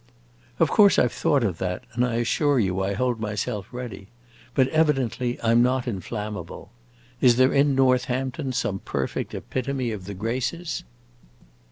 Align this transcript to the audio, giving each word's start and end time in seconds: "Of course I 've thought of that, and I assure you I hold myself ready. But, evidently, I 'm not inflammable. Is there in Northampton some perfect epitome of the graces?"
"Of 0.57 0.71
course 0.71 0.97
I 0.97 1.05
've 1.07 1.11
thought 1.11 1.43
of 1.43 1.59
that, 1.59 1.83
and 1.93 2.03
I 2.03 2.15
assure 2.15 2.57
you 2.57 2.81
I 2.83 2.93
hold 2.93 3.19
myself 3.19 3.67
ready. 3.71 4.07
But, 4.55 4.67
evidently, 4.69 5.39
I 5.41 5.51
'm 5.51 5.61
not 5.61 5.87
inflammable. 5.87 6.71
Is 7.21 7.35
there 7.35 7.53
in 7.53 7.75
Northampton 7.75 8.51
some 8.51 8.79
perfect 8.79 9.35
epitome 9.35 9.91
of 9.91 10.05
the 10.05 10.15
graces?" 10.15 10.83